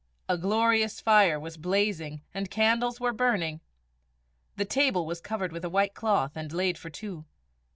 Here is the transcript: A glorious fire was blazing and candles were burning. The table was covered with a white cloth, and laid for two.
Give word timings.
A 0.27 0.35
glorious 0.35 0.99
fire 0.99 1.39
was 1.39 1.57
blazing 1.57 2.23
and 2.33 2.49
candles 2.49 2.99
were 2.99 3.13
burning. 3.13 3.61
The 4.55 4.65
table 4.65 5.05
was 5.05 5.21
covered 5.21 5.51
with 5.51 5.63
a 5.63 5.69
white 5.69 5.93
cloth, 5.93 6.31
and 6.33 6.51
laid 6.51 6.75
for 6.79 6.89
two. 6.89 7.25